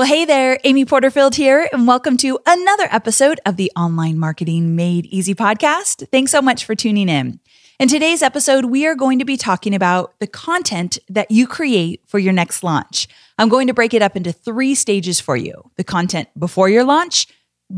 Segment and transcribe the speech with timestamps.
[0.00, 4.74] Well, hey there, Amy Porterfield here, and welcome to another episode of the Online Marketing
[4.74, 6.08] Made Easy podcast.
[6.08, 7.38] Thanks so much for tuning in.
[7.78, 12.00] In today's episode, we are going to be talking about the content that you create
[12.06, 13.08] for your next launch.
[13.36, 16.84] I'm going to break it up into three stages for you the content before your
[16.84, 17.26] launch,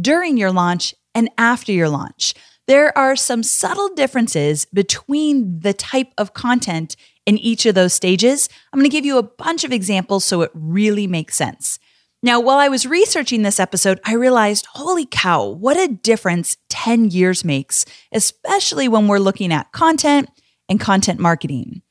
[0.01, 2.35] during your launch, and after your launch.
[2.69, 6.95] There are some subtle differences between the type of content
[7.27, 8.49] in each of those stages.
[8.73, 11.81] I'm going to give you a bunch of examples so it really makes sense.
[12.25, 17.11] Now, while I was researching this episode, I realized, holy cow, what a difference 10
[17.11, 20.29] years makes, especially when we're looking at content
[20.69, 21.83] and content marketing.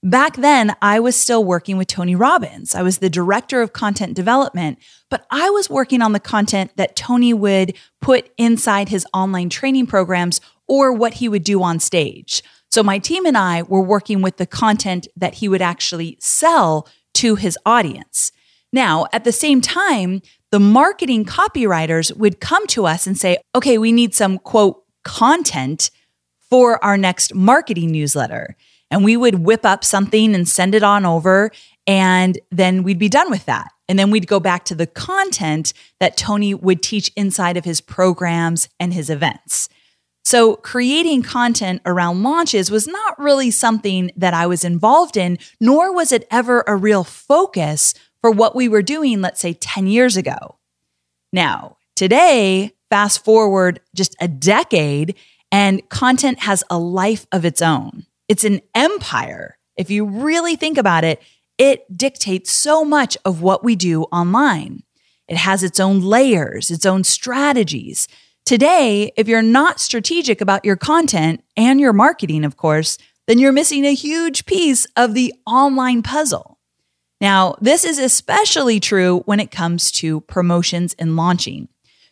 [0.00, 2.76] Back then, I was still working with Tony Robbins.
[2.76, 4.78] I was the director of content development,
[5.10, 9.88] but I was working on the content that Tony would put inside his online training
[9.88, 12.44] programs or what he would do on stage.
[12.70, 16.88] So my team and I were working with the content that he would actually sell
[17.14, 18.30] to his audience.
[18.72, 23.78] Now, at the same time, the marketing copywriters would come to us and say, okay,
[23.78, 25.90] we need some quote content
[26.50, 28.56] for our next marketing newsletter.
[28.90, 31.50] And we would whip up something and send it on over.
[31.86, 33.68] And then we'd be done with that.
[33.88, 37.80] And then we'd go back to the content that Tony would teach inside of his
[37.80, 39.68] programs and his events.
[40.22, 45.94] So, creating content around launches was not really something that I was involved in, nor
[45.94, 50.16] was it ever a real focus for what we were doing, let's say 10 years
[50.16, 50.58] ago.
[51.32, 55.16] Now, today, fast forward just a decade,
[55.52, 58.06] and content has a life of its own.
[58.28, 59.58] It's an empire.
[59.76, 61.22] If you really think about it,
[61.58, 64.82] it dictates so much of what we do online.
[65.28, 68.08] It has its own layers, its own strategies.
[68.44, 73.52] Today, if you're not strategic about your content and your marketing, of course, then you're
[73.52, 76.49] missing a huge piece of the online puzzle.
[77.20, 81.68] Now, this is especially true when it comes to promotions and launching,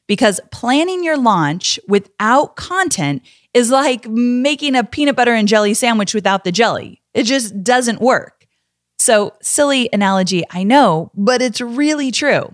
[0.06, 3.22] because planning your launch without content
[3.54, 7.02] is like making a peanut butter and jelly sandwich without the jelly.
[7.14, 8.46] It just doesn't work.
[8.98, 12.52] So, silly analogy, I know, but it's really true.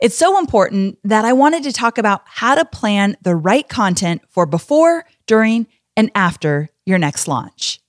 [0.00, 4.22] It's so important that I wanted to talk about how to plan the right content
[4.28, 7.81] for before, during, and after your next launch.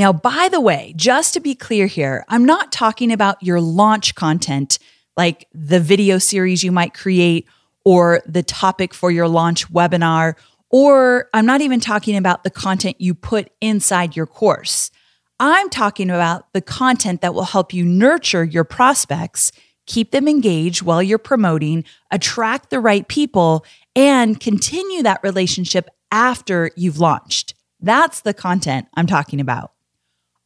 [0.00, 4.14] Now, by the way, just to be clear here, I'm not talking about your launch
[4.14, 4.78] content
[5.14, 7.46] like the video series you might create
[7.84, 10.36] or the topic for your launch webinar,
[10.70, 14.90] or I'm not even talking about the content you put inside your course.
[15.38, 19.52] I'm talking about the content that will help you nurture your prospects,
[19.84, 26.70] keep them engaged while you're promoting, attract the right people, and continue that relationship after
[26.74, 27.52] you've launched.
[27.80, 29.72] That's the content I'm talking about.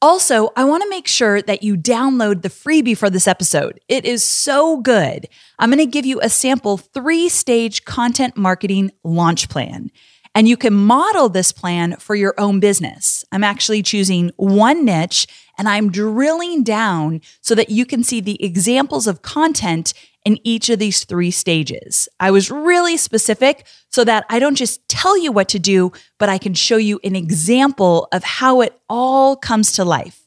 [0.04, 3.80] Also, I want to make sure that you download the freebie for this episode.
[3.88, 5.26] It is so good.
[5.58, 9.90] I'm going to give you a sample three stage content marketing launch plan.
[10.34, 13.24] And you can model this plan for your own business.
[13.32, 15.26] I'm actually choosing one niche
[15.56, 19.94] and I'm drilling down so that you can see the examples of content
[20.24, 22.08] in each of these three stages.
[22.18, 26.28] I was really specific so that I don't just tell you what to do, but
[26.28, 30.22] I can show you an example of how it all comes to life.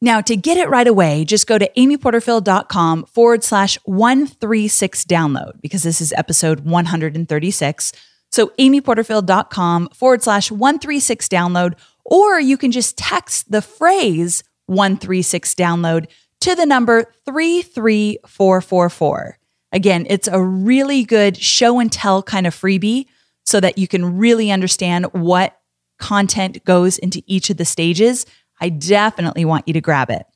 [0.00, 5.82] Now, to get it right away, just go to amyporterfield.com forward slash 136 download because
[5.82, 7.92] this is episode 136.
[8.30, 11.74] So, amyporterfield.com forward slash 136 download,
[12.04, 16.06] or you can just text the phrase 136 download
[16.44, 19.38] to the number 33444.
[19.72, 23.06] Again, it's a really good show and tell kind of freebie
[23.46, 25.58] so that you can really understand what
[25.98, 28.26] content goes into each of the stages.
[28.60, 30.26] I definitely want you to grab it.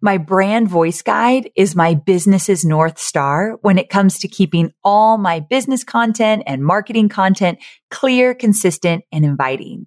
[0.00, 5.18] My brand voice guide is my business's North Star when it comes to keeping all
[5.18, 7.60] my business content and marketing content
[7.92, 9.86] clear, consistent, and inviting.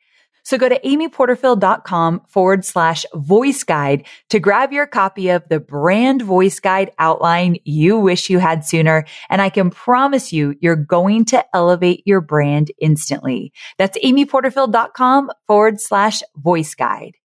[0.43, 6.21] So go to amyporterfield.com forward slash voice guide to grab your copy of the brand
[6.21, 9.05] voice guide outline you wish you had sooner.
[9.29, 13.53] And I can promise you, you're going to elevate your brand instantly.
[13.77, 17.15] That's amyporterfield.com forward slash voice guide.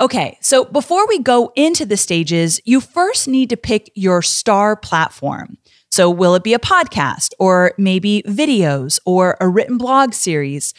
[0.00, 4.74] Okay, so before we go into the stages, you first need to pick your star
[4.74, 5.58] platform.
[5.90, 10.72] So, will it be a podcast or maybe videos or a written blog series?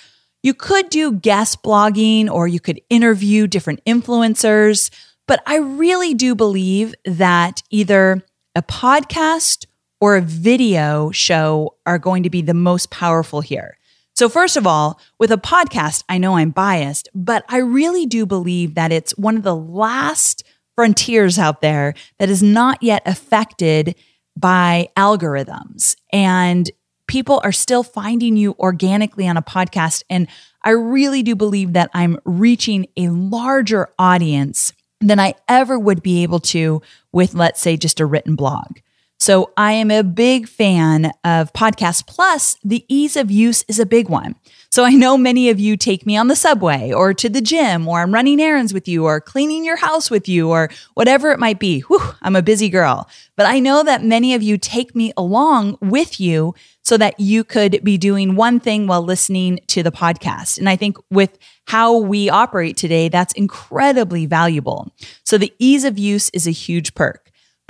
[0.44, 4.92] You could do guest blogging or you could interview different influencers,
[5.26, 8.22] but I really do believe that either
[8.54, 9.66] a podcast
[10.02, 13.78] or a video show are going to be the most powerful here.
[14.16, 18.26] So, first of all, with a podcast, I know I'm biased, but I really do
[18.26, 20.44] believe that it's one of the last
[20.76, 23.96] frontiers out there that is not yet affected
[24.38, 25.96] by algorithms.
[26.12, 26.70] And
[27.08, 30.04] people are still finding you organically on a podcast.
[30.10, 30.28] And
[30.64, 36.24] I really do believe that I'm reaching a larger audience than I ever would be
[36.24, 38.78] able to with, let's say, just a written blog.
[39.20, 42.06] So I am a big fan of podcasts.
[42.06, 44.36] Plus, the ease of use is a big one.
[44.74, 47.88] So I know many of you take me on the subway or to the gym,
[47.88, 51.38] or I'm running errands with you, or cleaning your house with you, or whatever it
[51.38, 51.82] might be.
[51.82, 53.08] Whew, I'm a busy girl.
[53.36, 57.44] But I know that many of you take me along with you so that you
[57.44, 60.58] could be doing one thing while listening to the podcast.
[60.58, 61.38] And I think with
[61.68, 64.92] how we operate today, that's incredibly valuable.
[65.24, 67.23] So the ease of use is a huge perk.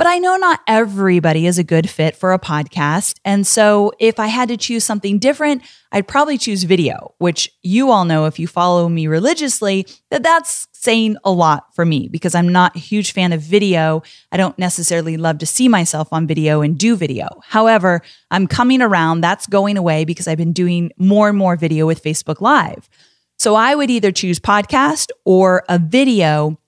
[0.03, 3.21] But I know not everybody is a good fit for a podcast.
[3.23, 5.61] And so if I had to choose something different,
[5.93, 10.67] I'd probably choose video, which you all know if you follow me religiously, that that's
[10.73, 14.03] saying a lot for me because I'm not a huge fan of video.
[14.29, 17.39] I don't necessarily love to see myself on video and do video.
[17.45, 19.21] However, I'm coming around.
[19.21, 22.89] That's going away because I've been doing more and more video with Facebook Live.
[23.37, 26.59] So I would either choose podcast or a video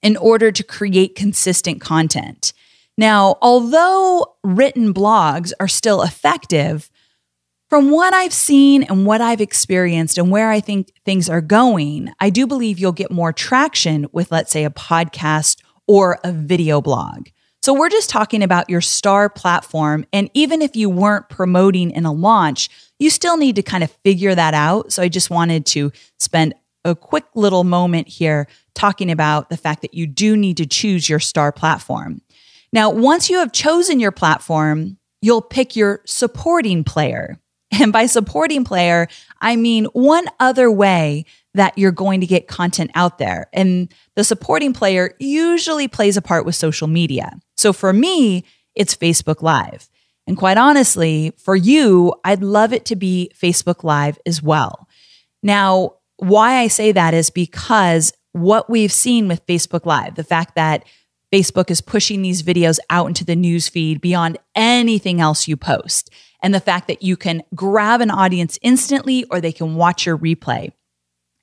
[0.00, 2.54] in order to create consistent content.
[3.00, 6.90] Now, although written blogs are still effective,
[7.70, 12.12] from what I've seen and what I've experienced and where I think things are going,
[12.20, 16.82] I do believe you'll get more traction with, let's say, a podcast or a video
[16.82, 17.28] blog.
[17.62, 20.04] So we're just talking about your star platform.
[20.12, 22.68] And even if you weren't promoting in a launch,
[22.98, 24.92] you still need to kind of figure that out.
[24.92, 26.52] So I just wanted to spend
[26.84, 31.08] a quick little moment here talking about the fact that you do need to choose
[31.08, 32.20] your star platform.
[32.72, 37.38] Now, once you have chosen your platform, you'll pick your supporting player.
[37.80, 39.06] And by supporting player,
[39.40, 41.24] I mean one other way
[41.54, 43.48] that you're going to get content out there.
[43.52, 47.32] And the supporting player usually plays a part with social media.
[47.56, 48.44] So for me,
[48.74, 49.88] it's Facebook Live.
[50.26, 54.88] And quite honestly, for you, I'd love it to be Facebook Live as well.
[55.42, 60.54] Now, why I say that is because what we've seen with Facebook Live, the fact
[60.54, 60.84] that
[61.32, 66.10] Facebook is pushing these videos out into the news feed beyond anything else you post,
[66.42, 70.18] and the fact that you can grab an audience instantly or they can watch your
[70.18, 70.72] replay.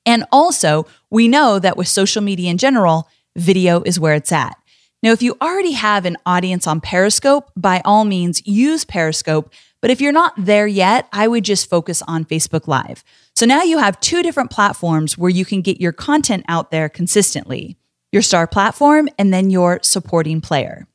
[0.06, 4.58] And also, we know that with social media in general, video is where it's at.
[5.04, 9.54] Now, if you already have an audience on Periscope, by all means use Periscope.
[9.80, 13.04] But if you're not there yet, I would just focus on Facebook Live.
[13.36, 16.90] So now you have two different platforms where you can get your content out there
[16.90, 17.78] consistently
[18.12, 20.88] your star platform and then your supporting player.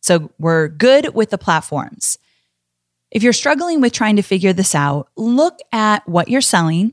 [0.00, 2.18] So we're good with the platforms.
[3.10, 6.92] If you're struggling with trying to figure this out, look at what you're selling,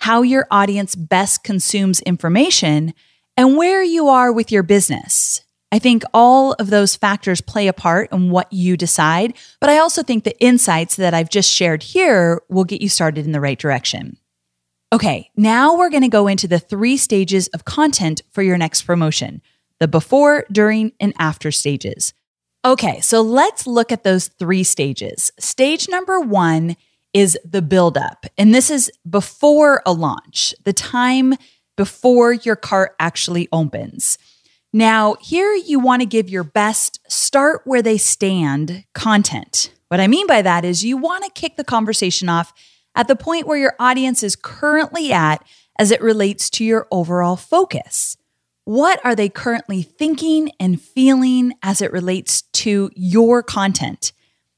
[0.00, 2.94] how your audience best consumes information,
[3.36, 5.42] and where you are with your business.
[5.70, 9.78] I think all of those factors play a part in what you decide, but I
[9.78, 13.40] also think the insights that I've just shared here will get you started in the
[13.40, 14.18] right direction.
[14.92, 18.82] Okay, now we're going to go into the three stages of content for your next
[18.82, 19.40] promotion
[19.80, 22.14] the before, during, and after stages.
[22.64, 25.32] Okay, so let's look at those three stages.
[25.40, 26.76] Stage number one
[27.12, 31.34] is the buildup, and this is before a launch, the time
[31.76, 34.18] before your cart actually opens.
[34.72, 39.72] Now, here you want to give your best start where they stand content.
[39.88, 42.52] What I mean by that is you want to kick the conversation off
[42.94, 45.44] at the point where your audience is currently at
[45.78, 48.16] as it relates to your overall focus.
[48.64, 54.12] What are they currently thinking and feeling as it relates to your content?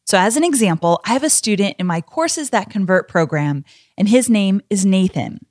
[0.07, 3.65] So, as an example, I have a student in my Courses That Convert program,
[3.97, 5.47] and his name is Nathan.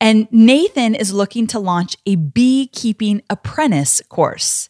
[0.00, 4.68] And Nathan is looking to launch a beekeeping apprentice course.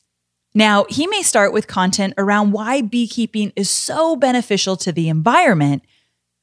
[0.54, 5.82] Now, he may start with content around why beekeeping is so beneficial to the environment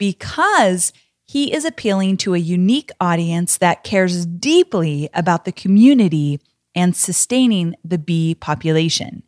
[0.02, 0.92] because
[1.26, 6.40] he is appealing to a unique audience that cares deeply about the community
[6.74, 9.22] and sustaining the bee population.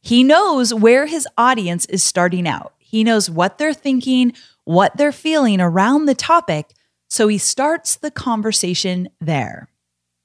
[0.00, 2.72] He knows where his audience is starting out.
[2.78, 4.32] He knows what they're thinking,
[4.64, 6.72] what they're feeling around the topic,
[7.10, 9.68] so he starts the conversation there.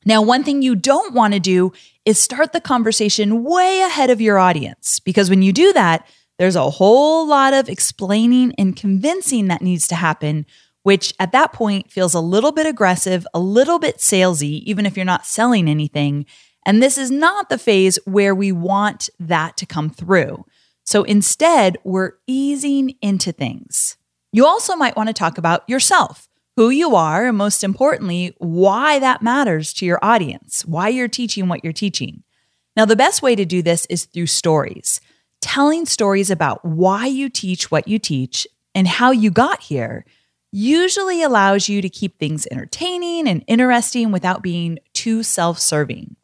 [0.06, 1.74] Now, one thing you don't want to do
[2.06, 6.08] is start the conversation way ahead of your audience, because when you do that,
[6.42, 10.48] there's a whole lot of explaining and convincing that needs to happen,
[10.82, 14.98] which at that point feels a little bit aggressive, a little bit salesy, even if
[14.98, 16.26] you're not selling anything.
[16.66, 20.44] And this is not the phase where we want that to come through.
[20.84, 23.98] So instead, we're easing into things.
[24.32, 28.98] You also might want to talk about yourself who you are, and most importantly, why
[28.98, 32.24] that matters to your audience, why you're teaching what you're teaching.
[32.76, 35.02] Now, the best way to do this is through stories,
[35.42, 40.06] telling stories about why you teach what you teach and how you got here
[40.52, 46.16] usually allows you to keep things entertaining and interesting without being too self serving.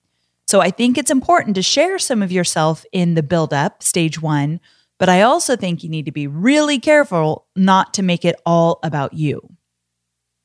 [0.48, 4.22] So I think it's important to share some of yourself in the build up, stage
[4.22, 4.60] one,
[4.98, 8.80] but I also think you need to be really careful not to make it all
[8.84, 9.58] about you.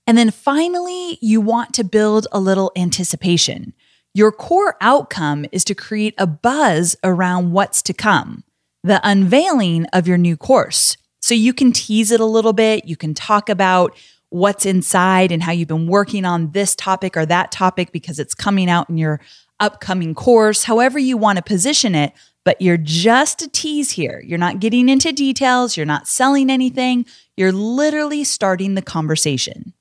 [0.07, 3.73] And then finally, you want to build a little anticipation.
[4.15, 8.45] Your core outcome is to create a buzz around what's to come,
[8.83, 10.97] the unveiling of your new course.
[11.21, 12.85] So you can tease it a little bit.
[12.85, 13.97] You can talk about
[14.31, 18.35] what's inside and how you've been working on this topic or that topic because it's
[18.35, 19.21] coming out in your
[19.61, 22.13] upcoming course, however you want to position it.
[22.45, 24.21] But you're just a tease here.
[24.27, 25.77] You're not getting into details.
[25.77, 27.07] You're not selling anything.
[27.37, 29.75] You're literally starting the conversation.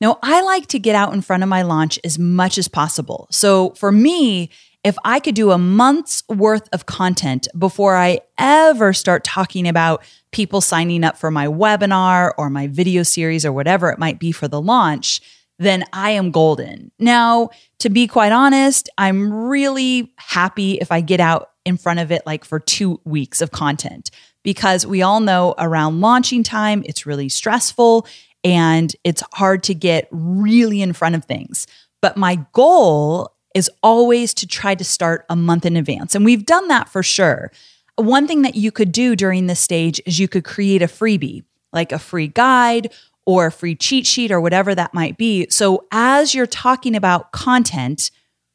[0.00, 3.26] Now, I like to get out in front of my launch as much as possible.
[3.32, 4.50] So for me,
[4.82, 10.02] if I could do a month's worth of content before I ever start talking about
[10.32, 14.32] people signing up for my webinar or my video series or whatever it might be
[14.32, 15.20] for the launch,
[15.58, 16.90] then I am golden.
[16.98, 22.10] Now, to be quite honest, I'm really happy if I get out in front of
[22.10, 24.10] it like for two weeks of content
[24.42, 28.06] because we all know around launching time, it's really stressful
[28.42, 31.66] and it's hard to get really in front of things.
[32.00, 36.14] But my goal is always to try to start a month in advance.
[36.14, 37.50] And we've done that for sure.
[37.96, 41.44] One thing that you could do during this stage is you could create a freebie,
[41.72, 42.92] like a free guide
[43.26, 45.46] or a free cheat sheet or whatever that might be.
[45.50, 48.10] So as you're talking about content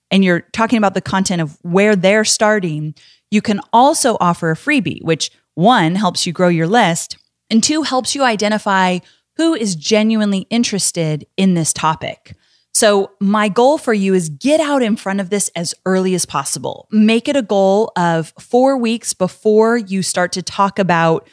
[0.10, 2.96] and you're talking about the content of where they're starting,
[3.32, 7.18] you can also offer a freebie, which one helps you grow your list
[7.50, 9.00] and two helps you identify
[9.38, 12.36] who is genuinely interested in this topic.
[12.76, 16.26] So, my goal for you is get out in front of this as early as
[16.26, 16.90] possible.
[16.92, 21.26] Make it a goal of four weeks before you start to talk about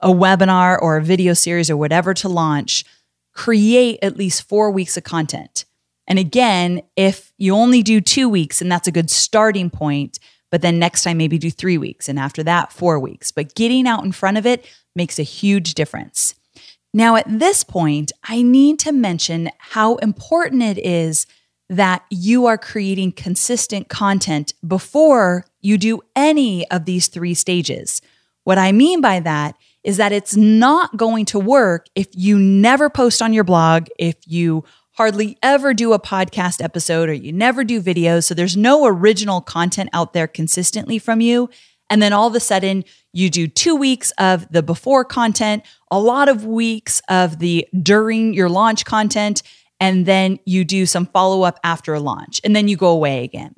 [0.00, 2.84] a webinar or a video series or whatever to launch.
[3.32, 5.64] Create at least four weeks of content.
[6.06, 10.20] And again, if you only do two weeks, and that's a good starting point,
[10.52, 13.32] but then next time maybe do three weeks, and after that, four weeks.
[13.32, 16.36] But getting out in front of it makes a huge difference.
[16.96, 21.26] Now, at this point, I need to mention how important it is
[21.68, 28.00] that you are creating consistent content before you do any of these three stages.
[28.44, 32.88] What I mean by that is that it's not going to work if you never
[32.88, 37.64] post on your blog, if you hardly ever do a podcast episode or you never
[37.64, 38.24] do videos.
[38.24, 41.50] So there's no original content out there consistently from you.
[41.90, 46.00] And then all of a sudden, you do two weeks of the before content, a
[46.00, 49.42] lot of weeks of the during your launch content,
[49.80, 53.54] and then you do some follow up after launch, and then you go away again.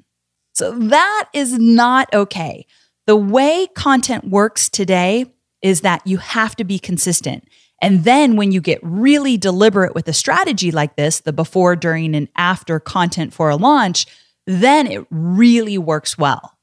[0.55, 2.67] So that is not okay.
[3.07, 5.27] The way content works today
[5.63, 7.47] is that you have to be consistent.
[7.83, 12.15] And then when you get really deliberate with a strategy like this, the before, during,
[12.17, 14.07] and after content for a launch,
[14.47, 16.56] then it really works well.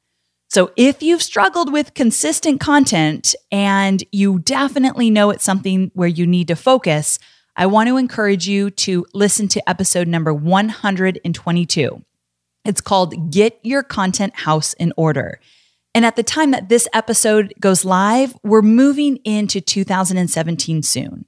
[0.54, 6.28] So if you've struggled with consistent content and you definitely know it's something where you
[6.28, 7.18] need to focus,
[7.56, 12.04] I want to encourage you to listen to episode number 122.
[12.66, 15.40] It's called Get Your Content House in Order.
[15.96, 21.26] And at the time that this episode goes live, we're moving into 2017 soon.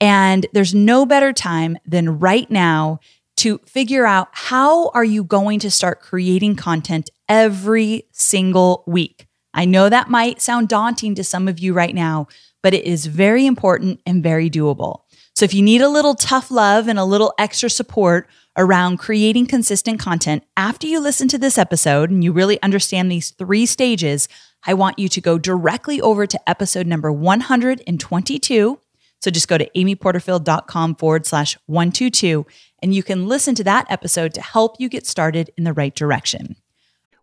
[0.00, 3.00] And there's no better time than right now
[3.40, 9.26] to figure out how are you going to start creating content every single week.
[9.54, 12.28] I know that might sound daunting to some of you right now,
[12.62, 15.04] but it is very important and very doable.
[15.34, 18.28] So if you need a little tough love and a little extra support
[18.58, 23.30] around creating consistent content after you listen to this episode and you really understand these
[23.30, 24.28] three stages,
[24.66, 28.78] I want you to go directly over to episode number 122.
[29.22, 32.46] So just go to amyporterfield.com forward slash 122
[32.82, 35.94] and you can listen to that episode to help you get started in the right
[35.94, 36.56] direction.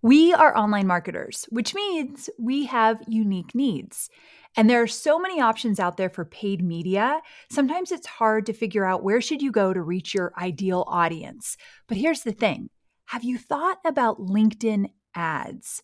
[0.02, 4.10] We are online marketers, which means we have unique needs.
[4.56, 7.22] And there are so many options out there for paid media.
[7.52, 11.58] Sometimes it's hard to figure out where should you go to reach your ideal audience.
[11.88, 12.70] But here's the thing.
[13.08, 15.84] Have you thought about LinkedIn ads?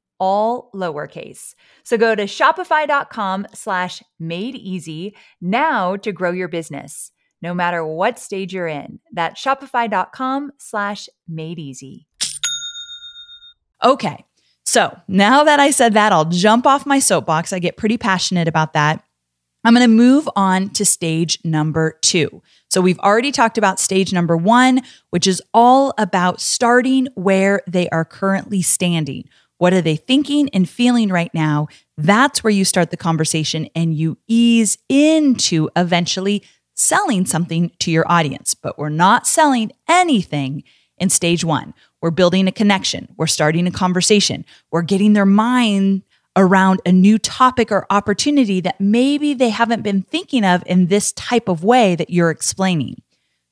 [0.21, 1.55] all lowercase.
[1.83, 8.19] So go to shopify.com slash made easy now to grow your business, no matter what
[8.19, 8.99] stage you're in.
[9.11, 12.07] That's shopify.com slash made easy.
[13.83, 14.23] Okay.
[14.63, 17.51] So now that I said that, I'll jump off my soapbox.
[17.51, 19.03] I get pretty passionate about that.
[19.63, 22.43] I'm going to move on to stage number two.
[22.69, 27.89] So we've already talked about stage number one, which is all about starting where they
[27.89, 29.27] are currently standing.
[29.61, 31.67] What are they thinking and feeling right now?
[31.95, 36.41] That's where you start the conversation and you ease into eventually
[36.73, 38.55] selling something to your audience.
[38.55, 40.63] But we're not selling anything
[40.97, 41.75] in stage one.
[42.01, 43.13] We're building a connection.
[43.17, 44.45] We're starting a conversation.
[44.71, 46.01] We're getting their mind
[46.35, 51.11] around a new topic or opportunity that maybe they haven't been thinking of in this
[51.11, 53.03] type of way that you're explaining.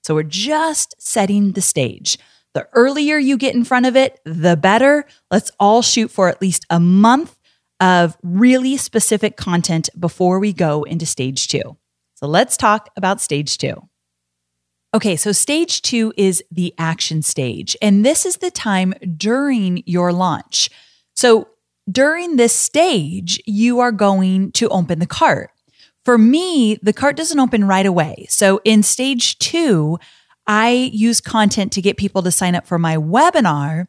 [0.02, 2.18] So we're just setting the stage.
[2.60, 5.06] The earlier you get in front of it, the better.
[5.32, 7.38] Let's all shoot for at least a month
[7.80, 11.78] of really specific content before we go into stage two.
[12.16, 13.76] So let's talk about stage two.
[14.94, 20.12] Okay, so stage two is the action stage, and this is the time during your
[20.12, 20.70] launch.
[21.16, 21.48] So
[21.90, 25.52] during this stage, you are going to open the cart.
[26.04, 28.26] For me, the cart doesn't open right away.
[28.28, 29.98] So in stage two,
[30.50, 33.86] I use content to get people to sign up for my webinar.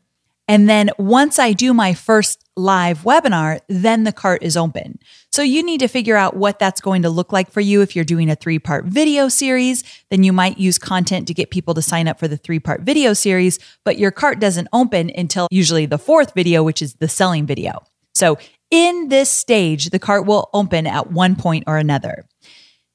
[0.46, 4.98] And then once I do my first live webinar, then the cart is open.
[5.30, 7.80] So you need to figure out what that's going to look like for you.
[7.80, 11.50] If you're doing a three part video series, then you might use content to get
[11.50, 15.10] people to sign up for the three part video series, but your cart doesn't open
[15.16, 17.82] until usually the fourth video, which is the selling video.
[18.14, 18.36] So
[18.70, 22.26] in this stage, the cart will open at one point or another.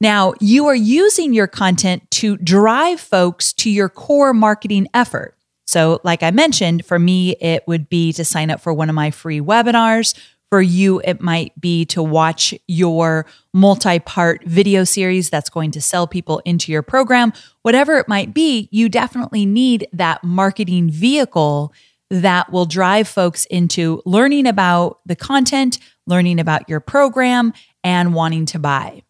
[0.02, 5.38] Now, you are using your content to drive folks to your core marketing effort.
[5.68, 8.96] So, like I mentioned, for me, it would be to sign up for one of
[8.96, 10.18] my free webinars.
[10.52, 15.82] For you, it might be to watch your multi part video series that's going to
[15.82, 17.34] sell people into your program.
[17.64, 21.74] Whatever it might be, you definitely need that marketing vehicle
[22.12, 27.52] that will drive folks into learning about the content, learning about your program,
[27.84, 29.02] and wanting to buy.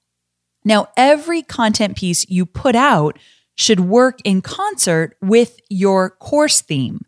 [0.66, 3.18] Now, every content piece you put out
[3.56, 7.06] should work in concert with your course theme.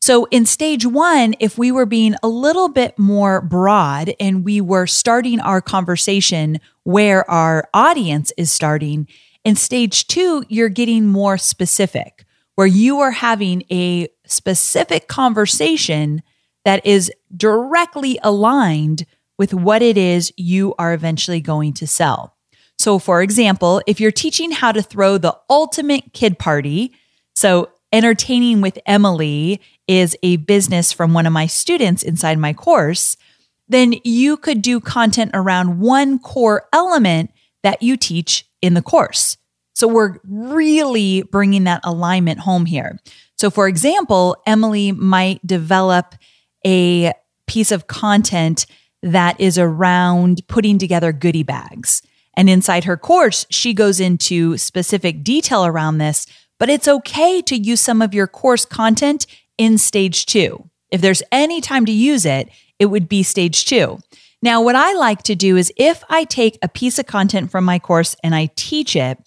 [0.00, 4.60] So in stage one, if we were being a little bit more broad and we
[4.60, 9.06] were starting our conversation where our audience is starting,
[9.44, 16.22] in stage two, you're getting more specific, where you are having a specific conversation
[16.64, 19.04] that is directly aligned
[19.38, 22.36] with what it is you are eventually going to sell.
[22.78, 26.92] So, for example, if you're teaching how to throw the ultimate kid party,
[27.34, 33.16] so entertaining with Emily is a business from one of my students inside my course,
[33.68, 37.30] then you could do content around one core element
[37.62, 39.36] that you teach in the course.
[39.74, 42.98] So we're really bringing that alignment home here.
[43.36, 46.14] So, for example, Emily might develop
[46.66, 47.12] a
[47.46, 48.66] piece of content
[49.02, 52.02] that is around putting together goodie bags.
[52.34, 56.26] And inside her course, she goes into specific detail around this,
[56.58, 59.26] but it's okay to use some of your course content
[59.58, 60.68] in stage two.
[60.90, 63.98] If there's any time to use it, it would be stage two.
[64.42, 67.64] Now, what I like to do is if I take a piece of content from
[67.64, 69.18] my course and I teach it,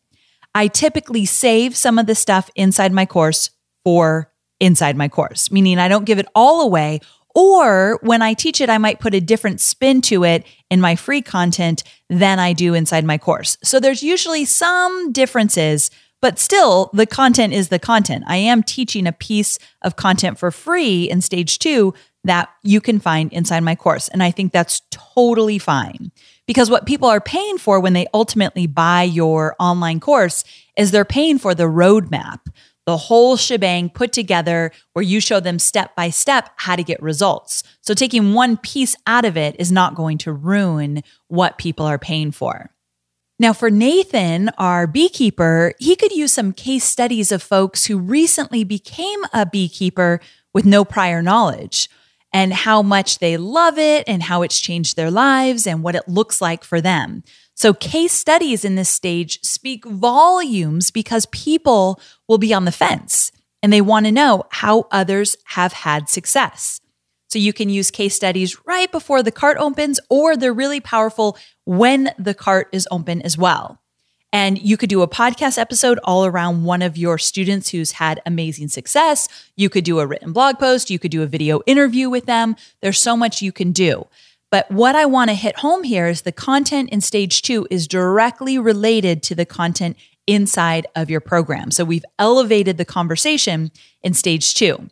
[0.53, 3.49] I typically save some of the stuff inside my course
[3.83, 6.99] for inside my course, meaning I don't give it all away.
[7.35, 10.95] Or when I teach it, I might put a different spin to it in my
[10.95, 13.57] free content than I do inside my course.
[13.61, 15.91] So there's usually some differences
[16.25, 18.23] but still, the content is the content.
[18.25, 21.93] I am teaching a piece of content for free in stage two
[22.23, 24.07] that you can find inside my course.
[24.07, 26.11] And I think that's totally fine
[26.47, 30.43] because what people are paying for when they ultimately buy your online course
[30.75, 32.39] is they're paying for the roadmap,
[32.85, 37.01] the whole shebang put together where you show them step by step how to get
[37.01, 37.63] results.
[37.81, 41.97] So taking one piece out of it is not going to ruin what people are
[41.97, 42.71] paying for.
[43.37, 48.63] Now, for Nathan, our beekeeper, he could use some case studies of folks who recently
[48.63, 50.21] became a beekeeper
[50.53, 51.89] with no prior knowledge
[52.31, 56.07] and how much they love it and how it's changed their lives and what it
[56.07, 57.23] looks like for them.
[57.55, 63.31] So, case studies in this stage speak volumes because people will be on the fence
[63.63, 66.81] and they want to know how others have had success.
[67.29, 71.37] So you can use case studies right before the cart opens, or they're really powerful
[71.65, 73.81] when the cart is open as well.
[74.31, 78.21] And you could do a podcast episode all around one of your students who's had
[78.25, 79.27] amazing success.
[79.55, 80.89] You could do a written blog post.
[80.89, 82.55] You could do a video interview with them.
[82.81, 84.05] There's so much you can do.
[84.55, 87.89] But what I want to hit home here is the content in stage two is
[87.89, 91.71] directly related to the content inside of your program.
[91.71, 93.69] So we've elevated the conversation
[94.01, 94.87] in stage two.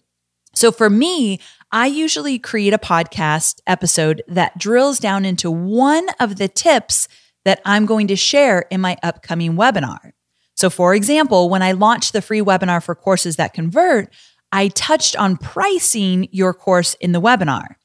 [0.54, 1.40] So for me,
[1.72, 7.08] I usually create a podcast episode that drills down into one of the tips
[7.46, 10.12] that I'm going to share in my upcoming webinar.
[10.58, 14.14] So, for example, when I launched the free webinar for courses that convert,
[14.52, 17.76] I touched on pricing your course in the webinar.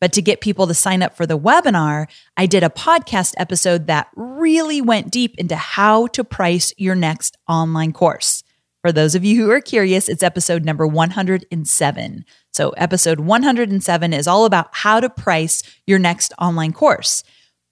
[0.00, 2.06] But to get people to sign up for the webinar,
[2.36, 7.36] I did a podcast episode that really went deep into how to price your next
[7.48, 8.42] online course.
[8.82, 12.24] For those of you who are curious, it's episode number 107.
[12.52, 17.24] So, episode 107 is all about how to price your next online course.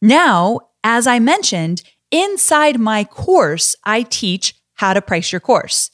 [0.02, 5.90] Now, as I mentioned, inside my course, I teach how to price your course.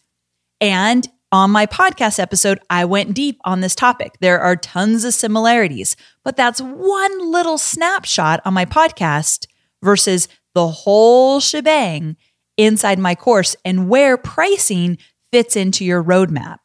[0.61, 4.17] And on my podcast episode, I went deep on this topic.
[4.21, 9.47] There are tons of similarities, but that's one little snapshot on my podcast
[9.83, 12.17] versus the whole shebang
[12.57, 14.99] inside my course and where pricing
[15.31, 16.59] fits into your roadmap.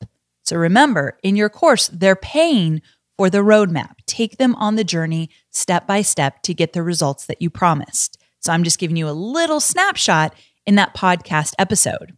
[0.44, 2.82] So remember, in your course, they're paying
[3.18, 3.96] for the roadmap.
[4.08, 8.18] Take them on the journey step by step to get the results that you promised.
[8.40, 12.18] So I'm just giving you a little snapshot in that podcast episode.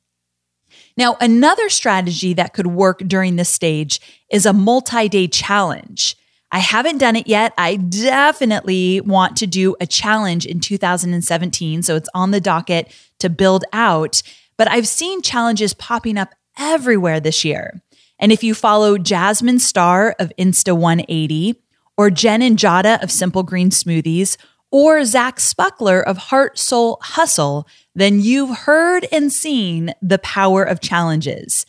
[0.98, 6.18] Now, another strategy that could work during this stage is a multi day challenge.
[6.52, 7.54] I haven't done it yet.
[7.58, 11.84] I definitely want to do a challenge in 2017.
[11.84, 14.24] So it's on the docket to build out.
[14.58, 17.82] But I've seen challenges popping up everywhere this year.
[18.18, 21.62] And if you follow Jasmine Star of Insta 180,
[21.98, 24.38] or Jen and Jada of Simple Green Smoothies,
[24.72, 30.82] or Zach Spuckler of Heart Soul Hustle, then you've heard and seen the power of
[30.82, 31.66] challenges.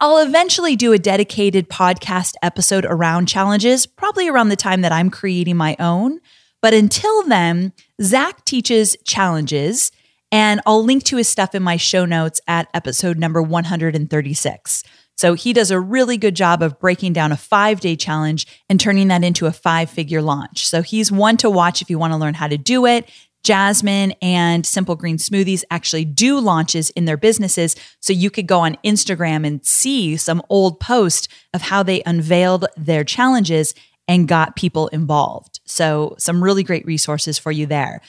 [0.00, 5.08] I'll eventually do a dedicated podcast episode around challenges, probably around the time that I'm
[5.08, 6.18] creating my own.
[6.60, 9.92] But until then, Zach teaches challenges,
[10.32, 14.82] and I'll link to his stuff in my show notes at episode number 136.
[15.16, 18.80] So he does a really good job of breaking down a five day challenge and
[18.80, 20.66] turning that into a five figure launch.
[20.66, 23.08] So he's one to watch if you want to learn how to do it.
[23.44, 27.76] Jasmine and Simple Green Smoothies actually do launches in their businesses.
[28.00, 32.66] So you could go on Instagram and see some old posts of how they unveiled
[32.76, 33.74] their challenges
[34.08, 35.60] and got people involved.
[35.66, 38.00] So some really great resources for you there.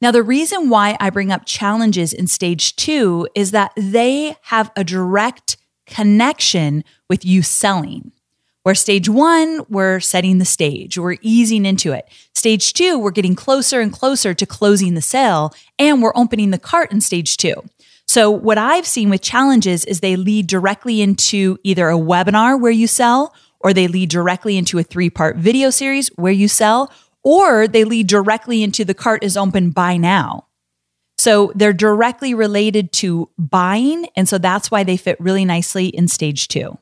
[0.00, 4.70] Now, the reason why I bring up challenges in stage two is that they have
[4.76, 5.57] a direct
[5.88, 8.12] connection with you selling.
[8.62, 12.06] Where stage one, we're setting the stage, we're easing into it.
[12.34, 16.58] Stage two, we're getting closer and closer to closing the sale, and we're opening the
[16.58, 17.62] cart in stage two.
[18.06, 22.72] So, what I've seen with challenges is they lead directly into either a webinar where
[22.72, 26.92] you sell, or they lead directly into a three part video series where you sell,
[27.22, 30.47] or they lead directly into the cart is open by now.
[31.18, 34.06] So they're directly related to buying.
[34.16, 36.78] And so that's why they fit really nicely in stage two.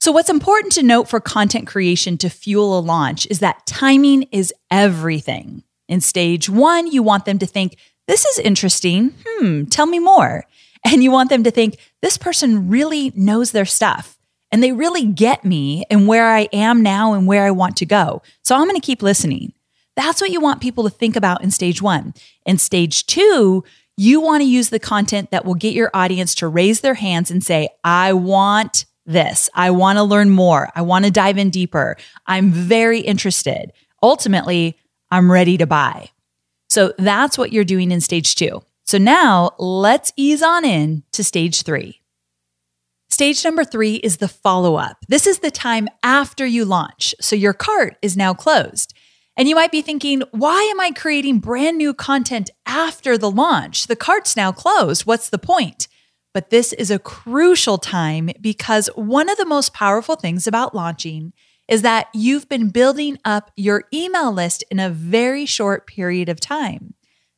[0.00, 4.22] So, what's important to note for content creation to fuel a launch is that timing
[4.30, 5.64] is everything.
[5.88, 9.12] In stage one, you want them to think, This is interesting.
[9.26, 10.44] Hmm, tell me more.
[10.84, 14.18] And you want them to think, This person really knows their stuff
[14.52, 17.86] and they really get me and where I am now and where I want to
[17.86, 18.22] go.
[18.44, 19.52] So, I'm going to keep listening.
[19.98, 22.14] That's what you want people to think about in stage one.
[22.46, 23.64] In stage two,
[23.96, 27.32] you want to use the content that will get your audience to raise their hands
[27.32, 29.50] and say, I want this.
[29.54, 30.68] I want to learn more.
[30.76, 31.96] I want to dive in deeper.
[32.28, 33.72] I'm very interested.
[34.00, 34.78] Ultimately,
[35.10, 36.10] I'm ready to buy.
[36.68, 38.62] So that's what you're doing in stage two.
[38.84, 42.00] So now let's ease on in to stage three.
[43.10, 44.98] Stage number three is the follow up.
[45.08, 47.16] This is the time after you launch.
[47.20, 48.94] So your cart is now closed.
[49.38, 53.86] And you might be thinking, why am I creating brand new content after the launch?
[53.86, 55.06] The cart's now closed.
[55.06, 55.86] What's the point?
[56.34, 61.32] But this is a crucial time because one of the most powerful things about launching
[61.68, 66.40] is that you've been building up your email list in a very short period of
[66.40, 66.94] time.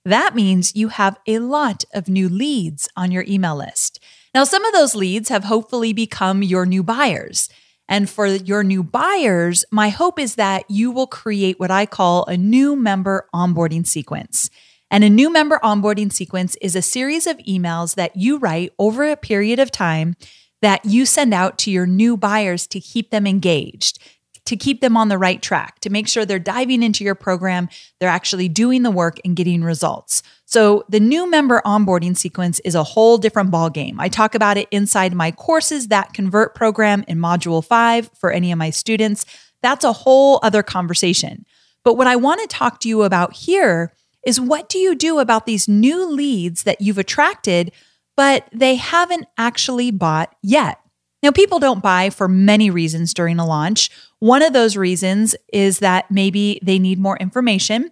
[0.06, 4.02] That means you have a lot of new leads on your email list.
[4.34, 7.50] Now, some of those leads have hopefully become your new buyers.
[7.90, 12.24] And for your new buyers, my hope is that you will create what I call
[12.26, 14.48] a new member onboarding sequence.
[14.92, 19.04] And a new member onboarding sequence is a series of emails that you write over
[19.04, 20.14] a period of time
[20.62, 23.98] that you send out to your new buyers to keep them engaged,
[24.46, 27.68] to keep them on the right track, to make sure they're diving into your program,
[27.98, 30.22] they're actually doing the work and getting results.
[30.44, 33.96] So the new member onboarding sequence is a whole different ballgame.
[33.98, 38.50] I talk about it inside my courses that convert program in module 5 for any
[38.50, 39.24] of my students.
[39.62, 41.44] That's a whole other conversation.
[41.84, 43.94] But what I want to talk to you about here
[44.26, 47.72] is what do you do about these new leads that you've attracted,
[48.16, 50.78] but they haven't actually bought yet?
[51.22, 53.90] Now, people don't buy for many reasons during a launch.
[54.20, 57.90] One of those reasons is that maybe they need more information.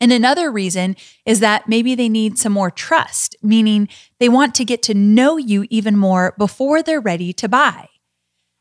[0.00, 4.64] And another reason is that maybe they need some more trust, meaning they want to
[4.64, 7.88] get to know you even more before they're ready to buy.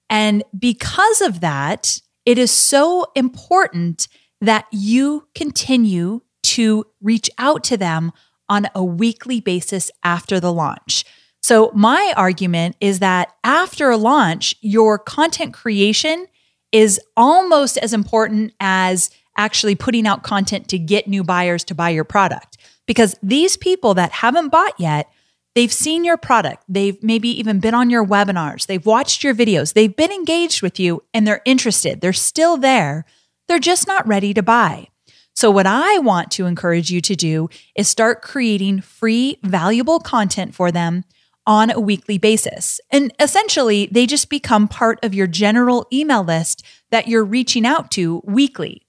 [0.09, 4.07] And because of that, it is so important
[4.41, 8.11] that you continue to reach out to them
[8.49, 11.05] on a weekly basis after the launch.
[11.41, 16.27] So, my argument is that after a launch, your content creation
[16.71, 21.89] is almost as important as actually putting out content to get new buyers to buy
[21.89, 22.57] your product.
[22.85, 25.09] Because these people that haven't bought yet,
[25.55, 29.73] they've seen your product, they've maybe even been on your webinars, they've watched your videos,
[29.73, 32.01] they've been engaged with you, and they're interested.
[32.01, 33.05] They're still there.
[33.47, 34.87] They're just not ready to buy.
[35.35, 40.55] So, what I want to encourage you to do is start creating free, valuable content
[40.55, 41.03] for them
[41.47, 42.79] on a weekly basis.
[42.91, 47.89] And essentially, they just become part of your general email list that you're reaching out
[47.91, 48.83] to weekly.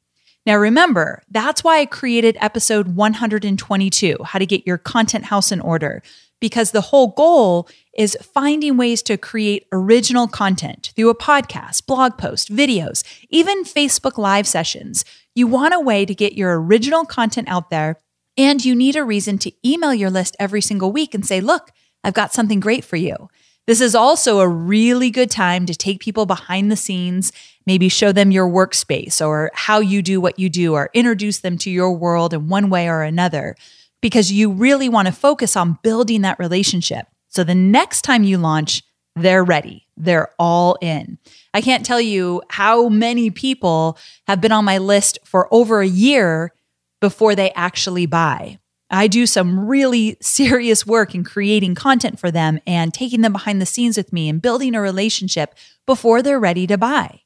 [0.44, 5.60] Now, remember, that's why I created episode 122 How to Get Your Content House in
[5.60, 6.02] Order,
[6.40, 12.18] because the whole goal is finding ways to create original content through a podcast, blog
[12.18, 15.04] post, videos, even Facebook Live sessions.
[15.34, 17.98] You want a way to get your original content out there,
[18.36, 21.72] and you need a reason to email your list every single week and say, Look,
[22.04, 23.28] I've got something great for you.
[23.66, 27.32] This is also a really good time to take people behind the scenes,
[27.66, 31.58] maybe show them your workspace or how you do what you do, or introduce them
[31.58, 33.56] to your world in one way or another,
[34.00, 37.06] because you really want to focus on building that relationship.
[37.28, 38.82] So the next time you launch,
[39.16, 39.86] they're ready.
[39.96, 41.18] They're all in.
[41.52, 45.86] I can't tell you how many people have been on my list for over a
[45.86, 46.52] year,
[47.00, 48.58] before they actually buy.
[48.90, 53.60] I do some really serious work in creating content for them and taking them behind
[53.60, 55.54] the scenes with me and building a relationship
[55.86, 57.22] before they're ready to buy.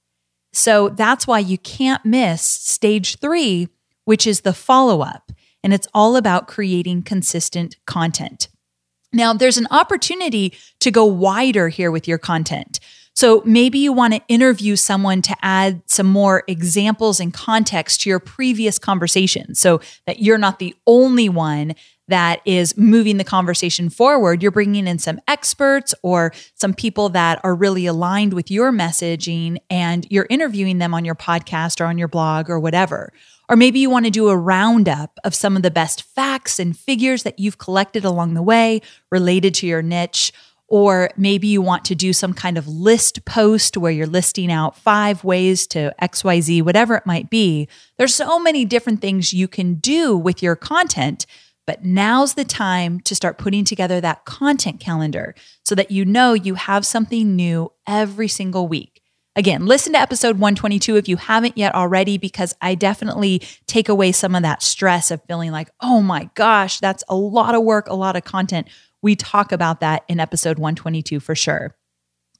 [0.53, 3.68] So that's why you can't miss stage three,
[4.05, 5.33] which is the follow up.
[5.64, 8.48] And it's all about creating consistent content.
[9.12, 12.81] Now, there's an opportunity to go wider here with your content.
[13.14, 18.11] So maybe you want to interview someone to add some more examples and context to
[18.11, 21.75] your previous conversation so that you're not the only one
[22.09, 24.42] that is moving the conversation forward.
[24.42, 29.59] You're bringing in some experts or some people that are really aligned with your messaging
[29.70, 33.12] and you're interviewing them on your podcast or on your blog or whatever.
[33.48, 36.77] Or maybe you want to do a roundup of some of the best facts and
[36.77, 40.33] figures that you've collected along the way related to your niche
[40.72, 44.74] or maybe you want to do some kind of list post where you're listing out
[44.74, 47.68] five ways to XYZ, whatever it might be.
[47.98, 51.26] There's so many different things you can do with your content,
[51.66, 56.32] but now's the time to start putting together that content calendar so that you know
[56.32, 59.02] you have something new every single week.
[59.37, 64.12] Again, listen to episode 122 if you haven't yet already, because I definitely take away
[64.12, 67.88] some of that stress of feeling like, oh my gosh, that's a lot of work,
[67.88, 68.68] a lot of content.
[69.03, 71.77] We talk about that in episode 122 for sure.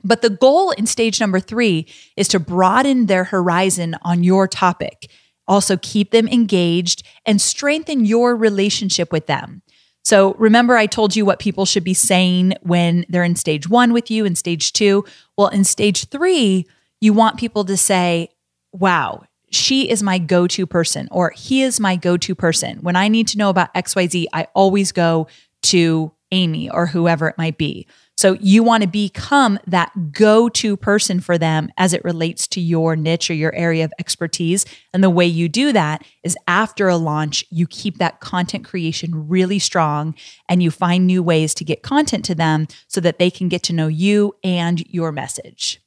[0.05, 5.11] But the goal in stage number three is to broaden their horizon on your topic,
[5.47, 9.63] also keep them engaged and strengthen your relationship with them.
[10.05, 13.93] So remember, I told you what people should be saying when they're in stage one
[13.93, 15.05] with you in stage two.
[15.37, 16.67] Well, in stage three,
[17.01, 18.31] you want people to say,
[18.73, 22.79] wow, she is my go to person, or he is my go to person.
[22.79, 25.29] When I need to know about XYZ, I always go
[25.65, 27.87] to Amy or whoever it might be.
[28.17, 32.61] So you want to become that go to person for them as it relates to
[32.61, 34.65] your niche or your area of expertise.
[34.93, 39.29] And the way you do that is after a launch, you keep that content creation
[39.29, 40.15] really strong
[40.49, 43.63] and you find new ways to get content to them so that they can get
[43.65, 45.81] to know you and your message.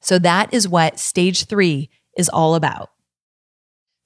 [0.00, 2.90] So that is what stage three is all about.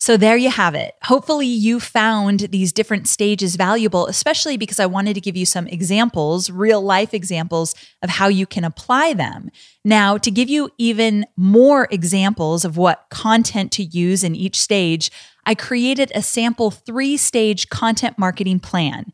[0.06, 0.94] So there you have it.
[1.02, 5.66] Hopefully, you found these different stages valuable, especially because I wanted to give you some
[5.66, 9.50] examples, real life examples of how you can apply them.
[9.84, 15.10] Now, to give you even more examples of what content to use in each stage,
[15.44, 19.06] I created a sample three stage content marketing plan.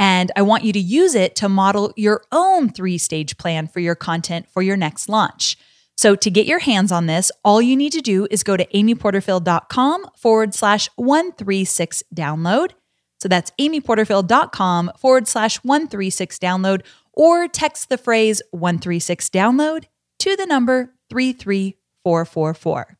[0.00, 3.78] And I want you to use it to model your own three stage plan for
[3.78, 5.56] your content for your next launch.
[6.00, 8.64] So to get your hands on this, all you need to do is go to
[8.64, 12.70] amyporterfield.com forward slash 136 download.
[13.20, 19.84] So that's amyporterfield.com forward slash 136 download or text the phrase 136 download
[20.20, 22.96] to the number 33444.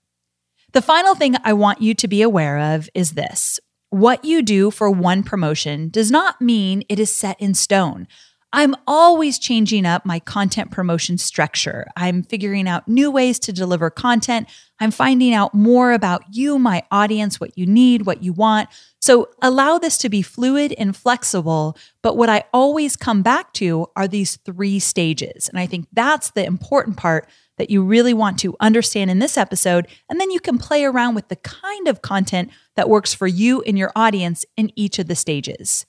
[0.75, 3.59] The final thing I want you to be aware of is this.
[3.89, 8.09] What you do for one promotion does not mean it is set in stone.
[8.53, 11.87] I'm always changing up my content promotion structure.
[11.97, 14.49] I'm figuring out new ways to deliver content.
[14.81, 18.69] I'm finding out more about you, my audience, what you need, what you want.
[19.01, 21.77] So allow this to be fluid and flexible.
[22.03, 25.49] But what I always come back to are these three stages.
[25.49, 29.39] And I think that's the important part that you really want to understand in this
[29.39, 29.87] episode.
[30.09, 33.63] And then you can play around with the kind of content that works for you
[33.63, 35.87] and your audience in each of the stages.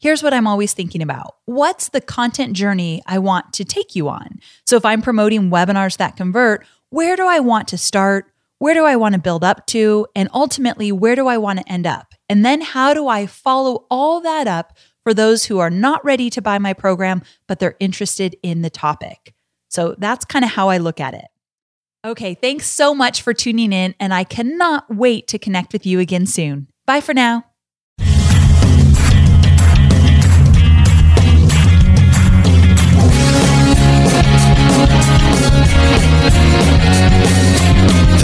[0.00, 1.36] Here's what I'm always thinking about.
[1.44, 4.40] What's the content journey I want to take you on?
[4.64, 8.32] So if I'm promoting webinars that convert, where do I want to start?
[8.60, 10.06] Where do I want to build up to?
[10.16, 12.14] And ultimately, where do I want to end up?
[12.30, 16.30] And then how do I follow all that up for those who are not ready
[16.30, 19.34] to buy my program, but they're interested in the topic?
[19.68, 21.26] So that's kind of how I look at it.
[22.06, 26.00] Okay, thanks so much for tuning in, and I cannot wait to connect with you
[26.00, 26.68] again soon.
[26.86, 27.49] Bye for now.